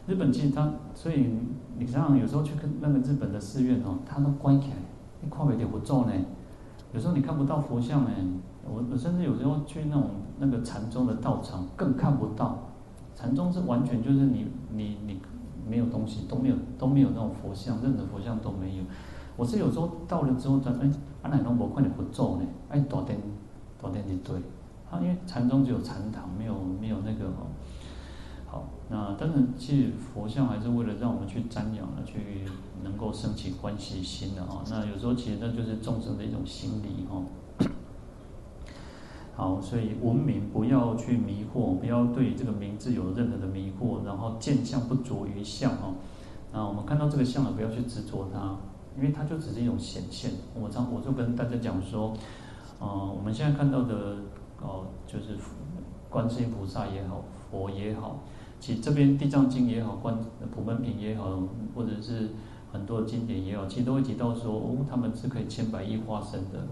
[0.06, 1.26] 日本其实它，所以
[1.76, 4.76] 你像有时候去跟那个日本的寺院哦，它都关起来，
[5.20, 6.12] 你看北掉佛做呢。
[6.92, 8.10] 有时候你看不到佛像呢，
[8.64, 12.58] 我我甚至有时候去那种那个禅宗的道场，更看不到。
[13.22, 15.20] 禅宗是完全就是你你你
[15.64, 18.82] 没有东西都没有都没有那种佛像，任何佛像都没有。
[19.36, 20.90] 我是有时候到了之后，他哎，
[21.22, 23.20] 阿乃龙伯快点不做呢，哎，大殿
[23.80, 24.34] 大殿一堆。
[24.90, 27.46] 啊因为禅宗只有禅堂，没有没有那个哦。
[28.44, 32.44] 好，那当然其实佛像还是为了让我们去瞻仰了，去
[32.82, 34.64] 能够升起欢喜心的哈。
[34.68, 37.22] 那有时候其实那就是众生的一种心理哈。
[39.34, 45.94] 好，所以文明不要去迷惑，不要对这个名字有任何的迷惑，然后见相不着于相哦。
[46.52, 48.54] 那我们看到这个相了，不要去执着它，
[48.94, 50.32] 因为它就只是一种显现。
[50.54, 52.12] 我常我就跟大家讲说，
[52.78, 54.16] 呃，我们现在看到的
[54.60, 55.38] 哦，就是
[56.10, 58.20] 观世音菩萨也好，佛也好，
[58.60, 60.14] 其实这边地藏经也好，观
[60.54, 61.42] 普门品也好，
[61.74, 62.28] 或者是
[62.70, 66.68] 很多经典也好，其实都会提到说，哦，他们是可以千百亿化身的。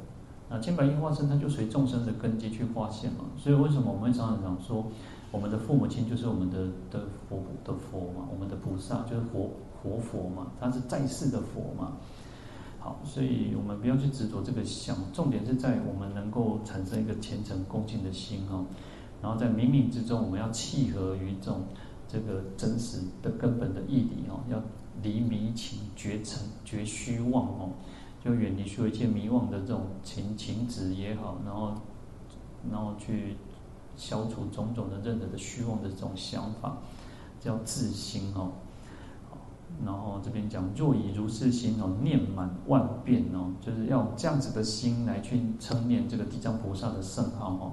[0.50, 3.26] 那千百亿化身，它就随众生的根基去化现嘛。
[3.38, 4.84] 所以为什么我们常常讲说，
[5.30, 9.48] 我们的父母亲就是我们的的佛的佛嘛，我们的菩萨就是活
[9.80, 11.98] 活佛嘛，他是在世的佛嘛。
[12.80, 18.66] 好，所以我们不要去执着这个相，重点是在我们能够产生一个虔诚恭敬的心哦。
[19.22, 21.60] 然后在冥冥之中，我们要契合于这种
[22.08, 24.60] 这个真实的根本的义理哦，要
[25.02, 27.70] 离迷情绝尘绝虚妄哦。
[28.22, 31.72] 就远离所有一切迷惘的这种情情执也好，然后，
[32.70, 33.36] 然后去
[33.96, 36.76] 消除种种的任何的虚妄的这种想法，
[37.40, 38.52] 叫自心哦。
[39.82, 47.72] 然后这边讲，若以如是心哦，念满万遍哦，就是要这样子的心来去称念这个地藏菩萨的圣号哦。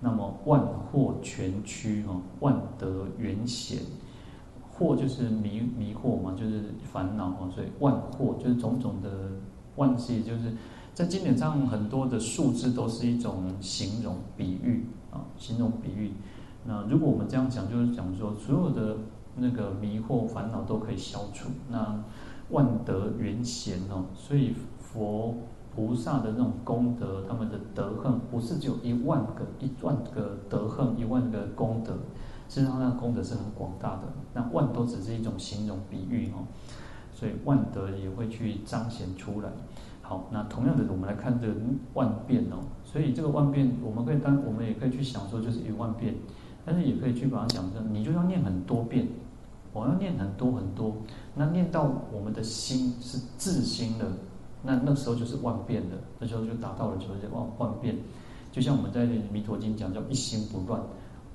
[0.00, 3.80] 那么万祸全驱哦，万德圆显，
[4.70, 9.10] 祸就是迷迷惑嘛，就是烦恼哦，所以万祸就是种种的。
[9.78, 10.52] 万界就是
[10.92, 16.12] 在经典上很多的数字都是一种形容比喻啊，形容比喻。
[16.66, 18.96] 那如果我们这样讲，就是讲说所有的
[19.36, 21.48] 那个迷惑烦恼都可以消除。
[21.70, 22.04] 那
[22.50, 25.36] 万德圆显哦，所以佛
[25.74, 31.92] 菩萨的那种功德，他们的德行不是只有一万个、一万个德行、一万个功德，
[32.48, 34.02] 实际上那功德是很广大的。
[34.34, 36.44] 那万都只是一种形容比喻哦。
[37.18, 39.48] 所以万德也会去彰显出来。
[40.02, 41.54] 好，那同样的，我们来看这个
[41.94, 42.62] 万变哦。
[42.84, 46.14] 所以这个万变，我们可以当，我们也可以去想说，就是一万遍。
[46.64, 49.08] 但是也可以去把它讲成，你就要念很多遍，
[49.72, 50.96] 我要念很多很多。
[51.34, 54.06] 那念到我们的心是自心的，
[54.62, 57.96] 那那时候就是万变的，那时候就达到了就是万万变。
[58.52, 60.80] 就像我们在《弥陀经》讲叫一心不乱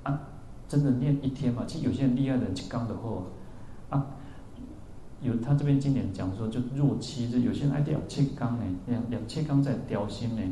[0.02, 0.20] 啊，
[0.66, 1.64] 真的念一天嘛。
[1.66, 3.22] 其实有些人厉害的人就刚的货啊。
[5.24, 10.42] 有他这边经典讲说，就弱七日，有些人爱掉七缸呢，两两七缸在雕心呢。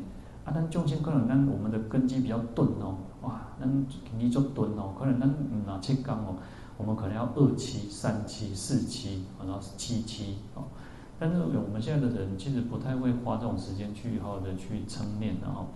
[0.44, 6.34] 啊，咱众生可能咱我们的根基比较钝哦，哇，咱根基做钝哦，可能咱嗯啊七缸哦，
[6.76, 10.64] 我们可能要二七、三七、四七，然后七七哦。
[11.20, 15.66] 但是我们现在的人其实不太会花这种时间去好好的去称念的哦。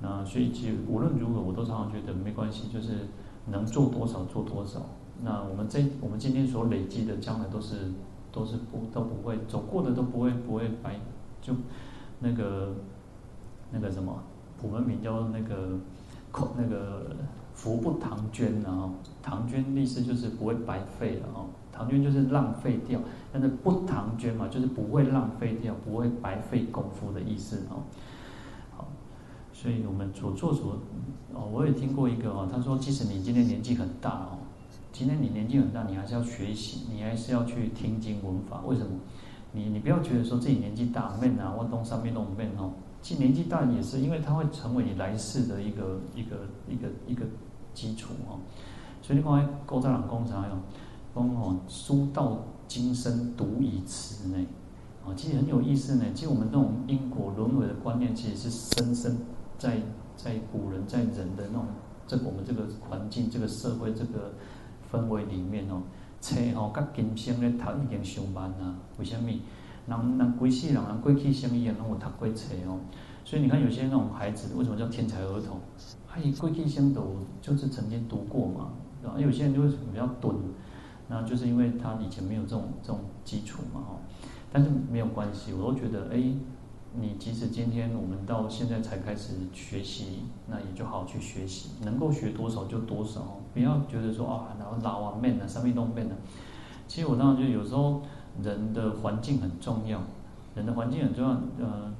[0.00, 3.06] 那所以其实无论如何，我都常常觉得没关系，就是
[3.46, 4.80] 能做多少做多少。
[5.22, 7.92] 那我们这我们今天所累积的，将来都是
[8.30, 11.00] 都是不都不会走过的都不会不会白，
[11.40, 11.54] 就
[12.20, 12.74] 那个
[13.70, 14.22] 那个什么
[14.60, 15.78] 普门名叫那个
[16.30, 17.16] 口那个
[17.54, 18.90] 福不唐捐啊，
[19.22, 23.00] 唐捐意思就是不会白费了啊，唐捐就是浪费掉，
[23.32, 27.80] 但是不唐捐嘛，就是不会浪费掉，不会白费功夫的意思啊。
[28.76, 28.88] 好，
[29.52, 30.78] 所以我们所做所
[31.32, 34.38] 哦，我也听过一个哦，他说，即使你今天年纪很大哦。
[34.98, 38.62] 今天你年纪很大，你还是要学习，你还是要去听经闻法。
[38.64, 38.92] 为什么？
[39.52, 42.72] 你你不要觉得说自己年纪大闷啊，我东上面都闷哦。
[43.02, 47.26] 其实年纪大也是，因为它会成为你来世的一个一个一个一个
[47.74, 48.40] 基础哦。
[49.02, 50.56] 所以你看，古早人讲啥哟？
[51.14, 54.46] 讲哦，书到今生读已迟呢。
[55.04, 56.06] 啊，其实很有意思呢。
[56.14, 59.18] 其实我们这种因果轮回的观念，其实是深深
[59.58, 59.78] 在
[60.16, 61.66] 在古人在人的那种
[62.06, 64.32] 这个我们这个环境、这个社会、这个
[64.96, 65.82] 氛围里面哦，
[66.20, 68.74] 册哦，甲今生咧读已经上万啊。
[68.98, 69.28] 为什么？
[69.86, 72.80] 人人规世人人过去生伊啊，拢有读过册哦。
[73.24, 75.60] 所以你看，有些那种孩子为什么叫天才儿童？
[76.08, 78.72] 他一过去生都就是曾经读过嘛。
[79.02, 80.34] 然后有些人就会比较钝，
[81.08, 83.96] 那就是因为他以前没有这种这种基础嘛，哈。
[84.52, 86.20] 但是没有关系，我都觉得，哎，
[87.00, 96.16] 你即使今天我们到现在才开始学习，那也就好好去学习，能够学多少就多少，不要觉得说啊，然后老啊闷啊，什么都闷了。
[96.88, 98.02] 其实我当时就有时候
[98.42, 100.00] 人的环境很重要，
[100.54, 101.30] 人的环境很重要，
[101.60, 101.92] 呃。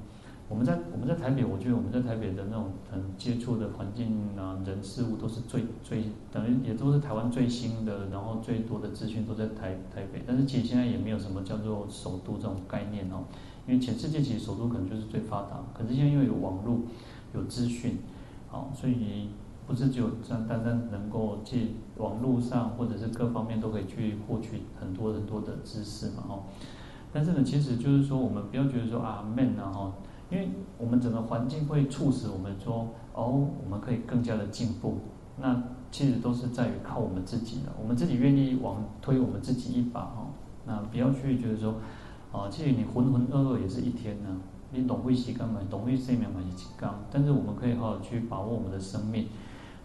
[0.49, 10.23] 我们在我们在台北，我觉得我们在台北的那种很接触的环境啊，人事物都是最最等于也都是台湾最新的，然后最多的资讯都在台台北。
[10.25, 13.25] 但是其实现在也没有什么叫做首都这种概念哦，
[13.67, 15.61] 因为全世界其实首都可能就是最发达。
[15.73, 16.79] 可是现在因为有网络、
[17.35, 17.97] 有资讯，
[18.47, 19.29] 好，所以
[19.67, 26.43] 不是只有这样单单能够借网络上或者是各方面都可以去获取很多很多的知识嘛，哦。
[27.11, 29.93] 但是呢，其实就是说我们不要觉得说啊闷啊哈。
[30.29, 34.97] 因为我们整个环境会促使我们说，哦，我们可以更加的进步。
[35.39, 40.27] 那其实都是在于靠我们自己的，我们自己愿意往推我们自己一把哈。
[40.65, 41.75] 那不要去觉得说，
[42.31, 44.29] 啊，其实你浑浑噩噩也是一天呢。
[44.69, 45.61] 你懂会习惯嘛？
[45.69, 46.41] 懂会睡眠嘛？
[46.43, 47.03] 也是刚。
[47.09, 49.27] 但是我们可以好好去把握我们的生命。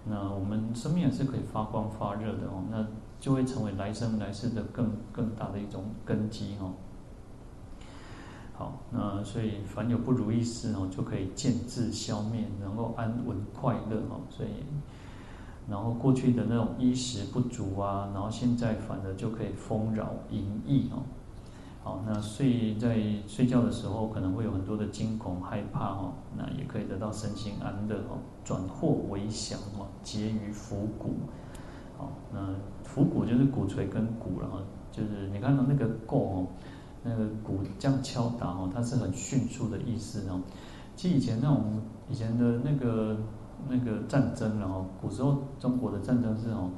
[0.04, 2.64] 那我们生命也是可以发光发热的哦。
[2.68, 2.84] 那
[3.20, 6.72] 就会成为来生来世的更更大的一种根基哦。
[8.54, 14.20] 好，那所以凡有不如意事哦，就可以渐智消灭，能够安稳快乐哦。
[14.28, 14.50] 所以，
[15.70, 21.02] 然后过去的那种衣食不足啊，然后现在反而就可以丰饶盈溢哦。
[21.82, 31.14] 好，那睡在睡觉的时候可能会有很多的惊恐害怕哦，那也可以得到身心安乐哦，转祸为祥哦，结于伏谷。
[31.98, 34.58] 好，那伏谷就是鼓槌跟鼓，然后
[34.90, 36.46] 就是你看到那个够哦。
[37.04, 40.40] 那个鼓这样敲打哦，它是很迅速的意思哦。
[40.94, 43.16] 其实以前那种以前的那个
[43.68, 46.70] 那个战争，然后古时候中国的战争是哦，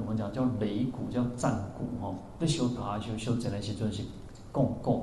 [0.00, 2.14] 我们讲叫擂鼓，叫战鼓哦。
[2.38, 4.08] 那修打修修整那些东西，
[4.52, 5.00] 咣咣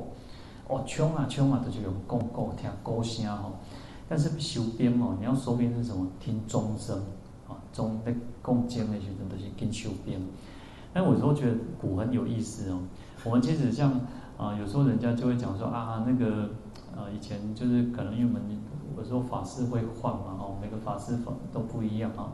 [0.67, 3.53] 哦，冲啊冲啊，都是用咣咣听鼓声哦。
[4.07, 6.07] 但是收兵哦，你要收兵是什么？
[6.19, 6.97] 听钟声
[7.47, 10.19] 啊，钟在共建那些真的是跟收兵。
[10.93, 12.79] 但我有时候觉得鼓很有意思哦。
[13.23, 13.99] 我们其实像。
[14.35, 16.49] 啊，有时候人家就会讲说啊，那个
[16.97, 18.41] 呃，以前就是可能因为我们
[18.97, 22.33] 有时候法师会换嘛，哦，每个法师法都不一样啊，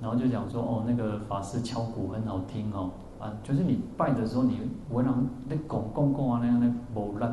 [0.00, 5.14] 然后就讲说哦，那个法师敲鼓很好听哦，啊，就是你拜的时候，你闻人
[5.48, 6.66] 那拱拱拱啊那样那
[7.00, 7.26] 无力，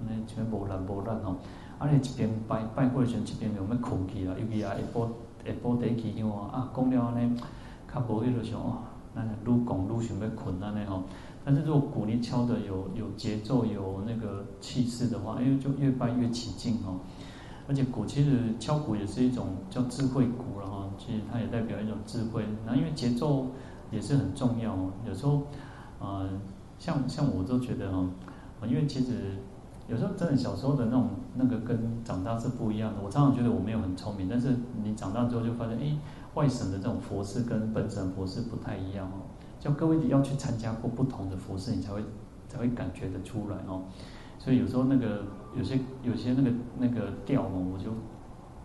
[0.00, 1.36] 那全无力无力哦，
[1.78, 5.08] 啊，你一边拜拜过的时候，一边有咩困去啦，尤其啊一波
[5.46, 7.40] 一波第起香啊，讲了安尼，
[7.92, 8.78] 较无迄个想哦，
[9.14, 11.02] 那愈拱愈想要困安尼吼。
[11.44, 17.00] 但是如果鼓你敲的有有节奏有那个气势的话，哎，就越拜越起劲哦。
[17.68, 22.42] 而且鼓其实敲鼓也是一种叫智慧鼓了哈，其实它也代表一种智慧。
[22.64, 23.48] 那因为节奏
[23.90, 24.74] 也是很重要。
[25.06, 25.42] 有时候，
[26.00, 26.26] 呃，
[26.78, 28.08] 像像我都觉得哈，
[28.66, 29.36] 因为其实
[29.86, 33.00] 有时候真的小时候的那种那个跟长大是不一样的。
[33.04, 35.94] 我常常觉得我没有很聪明，但是你长大之后就发现，哎，
[36.32, 39.28] 外省的这种佛事跟本省佛事不太一样哦。
[39.60, 42.02] 叫各位要去参加过不同的佛事，你才会
[42.48, 43.82] 才会感觉得出来哦。
[44.38, 45.24] 所以有时候那个
[45.56, 47.90] 有些有些那个那个调哦，我就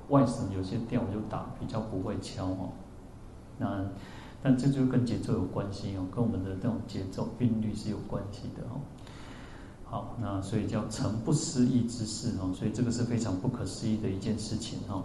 [0.10, 2.70] 外省有些调我就打比较不会敲哦。
[3.58, 3.86] 那
[4.42, 8.82] 但这就跟节奏有关系哦，跟我们的这种节奏韵律是有关系的哦。
[9.86, 15.04] 好，那所以叫成不思议之事哦，所以这个是非常不可思议的一件事情哦。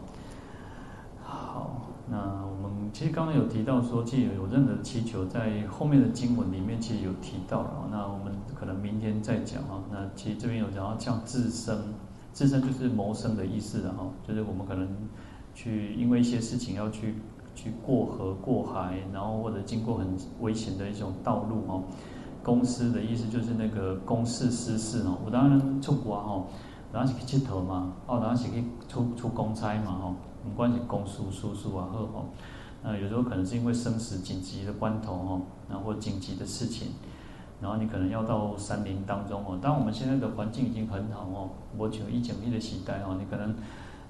[1.22, 1.86] 好。
[2.10, 7.88] 那我们其实刚刚有提到说，既有有任何的祈求，在后面的经文里面其实有提到了。
[7.90, 9.84] 那我们可能明天再讲啊。
[9.90, 11.94] 那其实这边有讲到像自生，
[12.32, 14.06] 自生就是谋生的意思了哈。
[14.26, 14.88] 就是我们可能
[15.54, 17.16] 去因为一些事情要去
[17.54, 21.82] 去过河过海，然后或者经过很危险的一种道路哦。
[22.42, 25.18] 公司的意思就是那个公事私事哦。
[25.26, 26.44] 我当然出国哈，
[26.90, 30.14] 然后是去佚佗嘛，哦，然后是去出出公差嘛哈。
[30.44, 32.26] 不管是公事叔叔啊，或吼，
[32.82, 36.88] 那有时候可能是因为生死紧急的关头吼，那或紧急的事情，
[37.60, 39.58] 然后你可能要到山林当中哦。
[39.60, 43.54] 当我们现在的环境已经很好哦，我像以前那个时代哦，你可能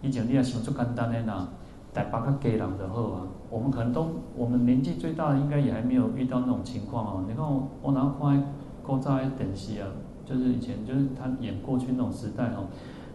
[0.03, 1.49] 以前你啊想做简单的呐，
[1.95, 3.23] 台北较低人就好啊。
[3.51, 4.07] 我们可能都
[4.37, 7.25] 我们年纪最大的应该也还没有遇到那种情况哦。
[7.27, 9.89] 你看我我哪看古早的电视啊，
[10.27, 12.67] 就是以前就是他演过去那种时代哦，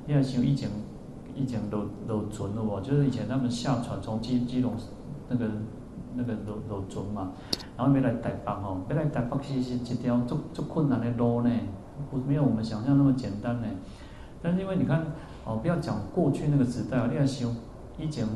[0.07, 0.69] 你也想以前
[1.35, 4.73] 以前都都存了哦，就是以前他们下船从基基隆
[5.29, 5.47] 那个。
[6.15, 7.31] 那个路路船嘛，
[7.75, 11.49] 然后要来台北吼，要来台北其实是一条足足困难的路呢，
[12.11, 13.67] 不没有我们想象那么简单呢。
[14.39, 15.03] 但是因为你看
[15.43, 17.49] 哦，不要讲过去那个时代，你要想
[17.97, 18.27] 以前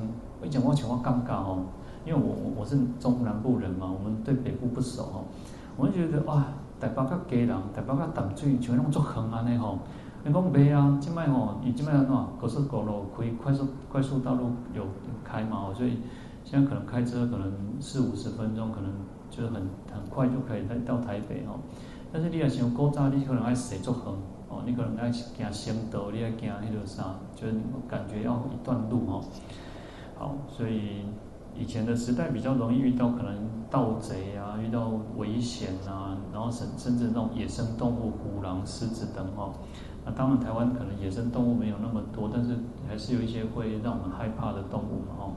[0.42, 1.66] 以前我像我尴尬哦，
[2.04, 5.26] 因为我我是中南部人嘛，我们对北部不熟哦，
[5.78, 6.48] 我就觉得哇，
[6.80, 9.78] 台北较低人，台北较淡水，像那种足横安尼吼。
[10.28, 14.86] 你讲袂啊，即摆吼，伊即摆安怎高速公路开快速快速道路有
[15.24, 16.00] 开嘛，所以。
[16.50, 18.90] 现在可能开车可能四五十分钟，可能
[19.30, 19.56] 就是很
[19.92, 21.60] 很快就可以来到台北哦。
[22.10, 24.14] 但是你要想古早，你可能爱驶足远
[24.48, 27.54] 哦，你可能爱行省道，你爱行迄条啥，就是
[27.86, 29.22] 感觉要一段路哦。
[30.18, 31.02] 好，所以
[31.54, 33.36] 以前的时代比较容易遇到可能
[33.70, 39.52] 盗贼啊，遇到危险啊，然后甚甚至那种野生动物，虎狼、狮子等哦。
[40.08, 45.34] 那当然台湾可能野生动物没有那么多，但是还是有一些会让我们害怕的动物嘛哦。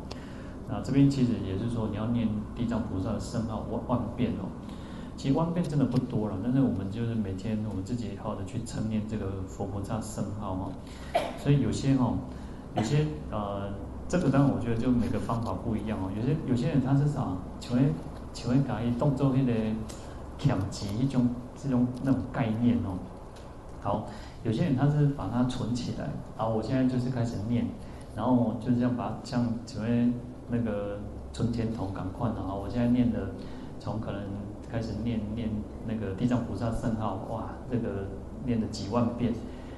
[0.68, 4.46] 那这边其实也是说，你要念地藏菩萨的圣号万万遍哦。
[5.16, 10.70] 其实万遍真的不多了，但是我们就是每天我们自己好好的去称念这个佛菩萨圣号哈。
[11.36, 12.14] 所以有些哈，
[12.76, 13.72] 有些呃，
[14.08, 16.08] 这个当然我觉得就每个方法不一样哦。
[16.16, 17.26] 有些有些人他是啥，
[17.58, 17.92] 请问
[18.32, 19.52] 请问讲一动作那个
[20.38, 21.28] 强记一种
[21.60, 22.96] 这种那种概念哦。
[23.80, 24.06] 好，
[24.42, 27.66] 有些人他是把它存起来，啊，我现在就是开始念，
[28.14, 30.14] 然后我就是这样把它像请问。
[30.52, 30.98] 那个
[31.32, 32.52] 存天筒赶快的啊！
[32.52, 33.20] 我现在念的，
[33.78, 34.20] 从可能
[34.68, 35.48] 开始念念
[35.86, 38.08] 那个地藏菩萨圣号，哇，这个
[38.44, 39.32] 念了几万遍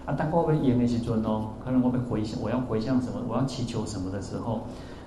[0.06, 0.14] 啊！
[0.14, 4.62] 当我被演那些尊哦，可能我被回向，我要回向什么，我要祈求什么的时候，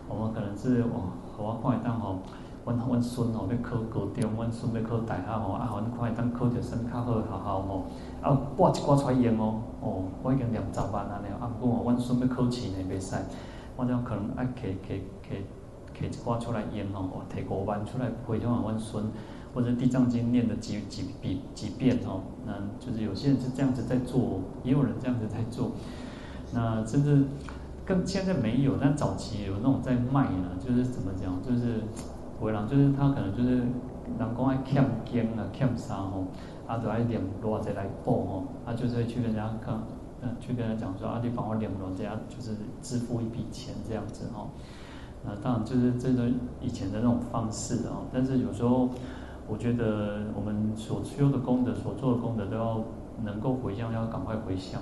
[0.07, 2.19] 我们可能是哦，我快当吼，
[2.65, 7.85] 阮阮孙哦要考高中，阮孙要考大学吼，啊，阮快当考着升较好学校吼，
[8.23, 13.15] 啊，拨一挂出来用哦，哦，我已经两十万安尼，啊，不过阮孙要考试呢，袂使。
[13.77, 14.99] 我讲可能爱摕摕
[15.29, 15.35] 摕
[15.93, 19.03] 摕一挂出来演吼，我摕五万出来回向阮孙，
[19.53, 25.71] 或者地藏经念的几几几几遍吼，那就是有些人是这样子在做，也有人这样子在做，
[26.51, 27.25] 那甚至
[27.85, 31.83] 更现在没有，但早期有那种在卖呢，就是怎么讲，就是
[32.45, 36.25] 回来就是他可能就是人讲爱欠经啊欠啥吼，
[36.67, 39.79] 啊就爱念偌济来报吼，啊就是会去跟人家看。
[40.39, 44.49] 去跟他讲说啊，你帮我两轮，这样就是支付一笔钱这样子哦。
[45.23, 46.27] 那当然就是这个
[46.59, 48.01] 以前的那种方式啊。
[48.11, 48.89] 但是有时候
[49.47, 52.83] 我觉得我们所修的功德、所做的功德都要
[53.23, 54.81] 能够回向，要赶快回向。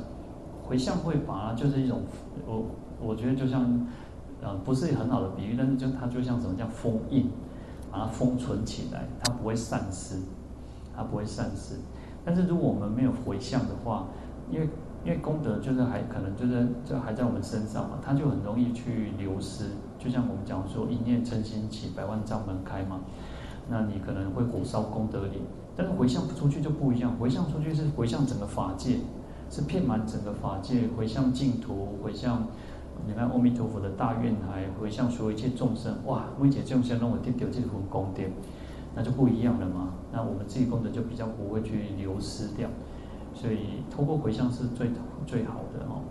[0.64, 2.04] 回向会把它就是一种
[2.48, 2.64] 我
[3.02, 3.86] 我觉得就像
[4.42, 7.30] 呃不是很好的比喻，但是就它就像什么叫封印，
[7.94, 10.16] 把它封存起来，它不会散失，
[10.96, 11.76] 它不会散失。
[12.26, 14.08] 但是如果我们没有回向的话，
[14.50, 14.68] 因为
[15.06, 19.66] 因为功德就是还可能就是就还在我们身上嘛，它就很容易去流失。
[20.00, 23.02] 就像我们讲说，一念嗔心起，百万障门开嘛。
[23.70, 25.42] 那你可能会火烧功德林，
[25.76, 27.16] 但是回向不出去就不一样。
[27.18, 28.98] 回向出去是回向整个法界，
[29.50, 32.48] 是遍满整个法界，回向净土，回向
[33.06, 35.96] 你看阿弥陀佛的大愿海，回向所有一切众生。
[36.06, 38.24] 哇，每一个众生都会得到这份功德，
[38.96, 39.94] 那就不一样了嘛。
[40.12, 42.70] 那我们自己功德就比较不会去流失掉。
[43.34, 44.92] 所以，透过回向是最
[45.26, 46.02] 最好的哦。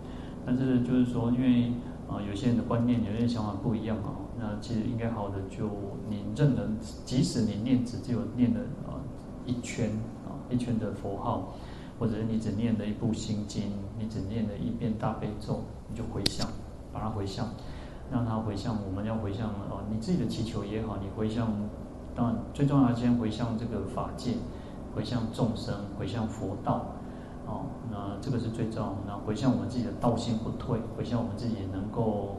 [0.45, 1.69] 但是就是说，因为
[2.07, 4.27] 啊、呃，有些人的观念、有些想法不一样哦。
[4.37, 5.69] 那其实应该好的，就
[6.09, 6.67] 你认得，
[7.05, 8.99] 即使你念只只有念了啊
[9.45, 9.89] 一圈
[10.25, 11.53] 啊一圈的佛号，
[11.97, 16.45] 或者是你只念了一部心经，你只念了一遍大悲咒，你就回向，
[16.93, 17.47] 把它回向，
[18.11, 18.77] 让它回向。
[18.85, 21.49] 我们要回向哦，你自己的祈求也好，你回向，
[22.15, 24.35] 当然最重要的先回向这个法界，
[24.95, 26.85] 回向众生，回向佛道。
[27.45, 28.95] 哦，那这个是最重要的。
[29.05, 32.37] 那回向我们自己的道心不退，回向我们自己能够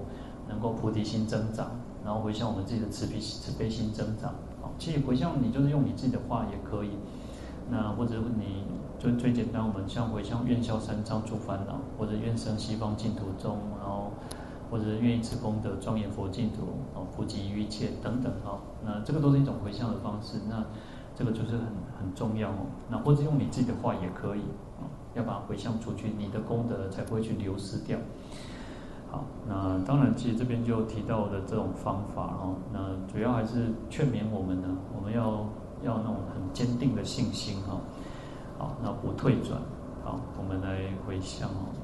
[0.48, 4.30] 能够菩提心增长，然后回向我们自己的慈悲慈悲心增长。
[4.62, 6.90] 哦，其实回向你就是用你自己的话也可以。
[7.70, 8.64] 那或者你
[8.98, 14.12] 就最简单，我们像回向愿消三障诸烦恼，或者愿生西方净土中，然后
[14.74, 16.62] 或者愿意此功德庄严佛净土，
[16.96, 18.32] 哦，普及于一切等等。
[18.44, 20.36] 哈，那这个都是一种回向的方式。
[20.50, 20.64] 那
[21.14, 21.66] 这个就是很
[21.96, 22.66] 很重要哦。
[22.90, 24.40] 那或者用你自己的话也可以
[24.80, 24.90] 哦。
[25.14, 27.96] 要把它回向出去，你的功德才不会去流失掉。
[29.12, 35.46] 好，那当然，其实这边就提到的这种方法哦，那主要还是劝勉我们呢，我们要
[35.84, 37.78] 要那种很坚定的信心哈。
[38.58, 39.60] 好，那不退转。
[40.02, 41.83] 好，我们来回向哦。